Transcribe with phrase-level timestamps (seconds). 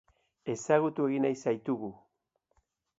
[0.53, 1.95] Ezagutu egin nahi zaitugu!